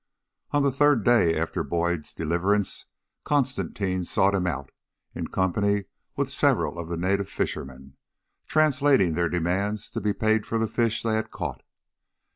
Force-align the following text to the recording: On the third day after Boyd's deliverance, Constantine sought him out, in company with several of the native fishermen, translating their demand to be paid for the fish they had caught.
On 0.49 0.63
the 0.63 0.71
third 0.71 1.05
day 1.05 1.37
after 1.37 1.63
Boyd's 1.63 2.11
deliverance, 2.11 2.87
Constantine 3.23 4.03
sought 4.03 4.33
him 4.33 4.47
out, 4.47 4.71
in 5.13 5.27
company 5.27 5.85
with 6.15 6.31
several 6.31 6.79
of 6.79 6.89
the 6.89 6.97
native 6.97 7.29
fishermen, 7.29 7.97
translating 8.47 9.13
their 9.13 9.29
demand 9.29 9.77
to 9.93 10.01
be 10.01 10.13
paid 10.13 10.47
for 10.47 10.57
the 10.57 10.67
fish 10.67 11.03
they 11.03 11.13
had 11.13 11.29
caught. 11.29 11.61